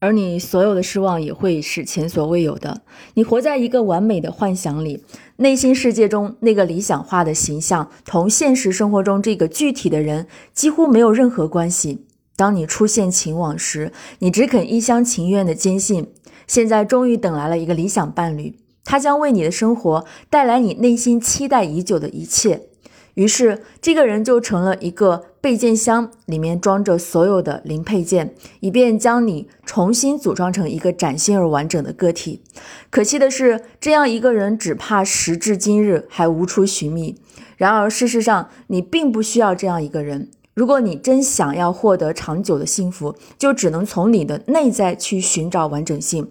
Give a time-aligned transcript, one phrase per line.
[0.00, 2.80] 而你所有的失望也会是前所未有的。
[3.14, 5.04] 你活在一个完美的幻想里，
[5.36, 12.06] 内心世界中那个理想化的形象同现实生活中这个具体的人几乎没有任何关系。
[12.34, 16.10] 当你出现情网时，你只肯一厢情愿地坚信，
[16.46, 22.69] 现在终于等来了一个理想伴侣，他将为你的生活带来你内心期待已久的一切。
[23.14, 32.42] 于是，这个人就成了一个备件箱，里面装着所有的零配件，以便将你重新组装成一个崭新而完整的个体。
[32.90, 37.16] 可惜的是，这样一个人只怕时至今日还无处寻觅。
[37.56, 40.30] 然而，事实上，你并不需要这样一个人。
[40.54, 46.30] 如果你真想要获得长久的幸福，就只能从你的内在去寻找完整性。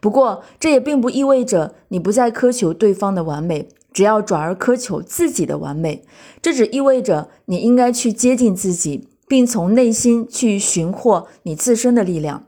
[0.00, 3.68] 不过，这也并不意味着你不再苛求对方的完美。
[3.98, 6.04] 只要转而苛求自己的完美，
[6.40, 12.44] 这只意味着你应该去接近自己，并从内心去寻获你自身的力量。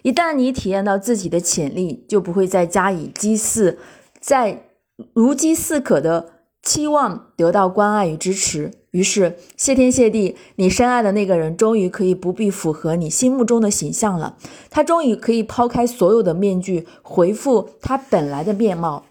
[0.00, 3.78] 一旦你体验到自己的潜力，就不会再加以讥刺，
[4.18, 4.62] 在
[5.12, 6.30] 如饥似渴的
[6.62, 8.70] 期望得到关爱与支持。
[8.92, 14.38] 于是，谢天谢地，你深爱的那个人终于可以不必符合你心目中的形象了。
[14.70, 19.04] 他终于可以抛开所有的面具，回复他本来的面貌。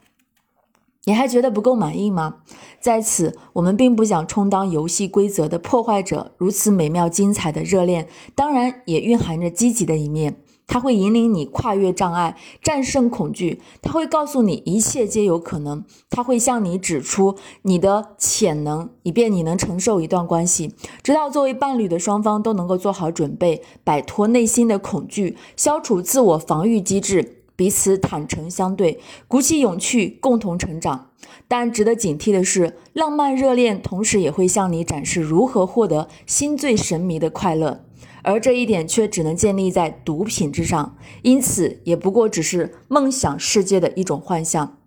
[1.06, 2.36] 你还觉得不够满意吗？
[2.80, 6.32] 在此，我们并不想充当游戏规则的破坏者。
[6.38, 10.38] 如此美妙精彩的热恋，当然也蕴含着积极的一面。
[10.66, 13.62] 它会引领你跨越障碍，战胜恐惧。
[13.82, 15.84] 它会告诉你一切皆有可能。
[16.10, 27.43] 它会向你指出你的潜能，以便你能承受一段关系，直到作为伴侣的双方都能够做好准备，摆脱内心的恐惧，消除自我防御机制。
[27.56, 31.10] 彼此坦诚相对，鼓起勇气，共同成长。
[31.48, 37.86] 但值得警惕的是，浪漫热恋同时也会向你展示如何获得心醉神迷的快乐，
[38.24, 44.78] 而这一点却只能建立在毒品之上，因此也不过只是梦想世界的一种幻象。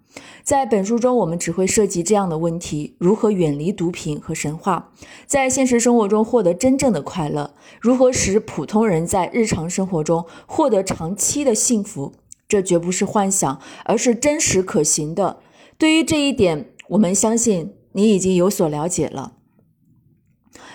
[0.42, 4.90] 在本书中，我们只会涉及这样的问题：如何远离毒品和神话，
[5.26, 7.50] 在现实生活中获得真正的快乐；
[7.80, 12.12] 如何使普通人在日常生活中获得长期的幸福。
[12.48, 15.40] 这绝不是幻想，而是真实可行的。
[15.78, 19.32] 对于这一点，我们相信你已经有所了解了。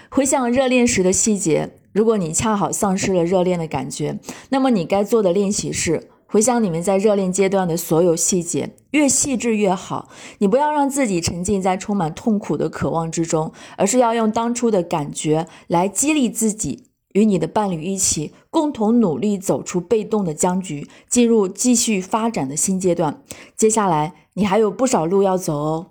[0.10, 10.10] 回想热恋时的细节，如果你恰好丧失了热恋的感觉，那么你该做的练习是回想你们在热恋阶段的所有细节，越细致越好。
[10.40, 16.91] 你不要让自己沉浸在充满痛苦的渴望之中，而是要用当初的感觉来激励自己。
[17.14, 23.24] 与你的伴侣一起，共同努力走出被动的僵局，进入继续发展的新阶段。
[23.56, 25.88] 接下来，你还有不少路要走哦。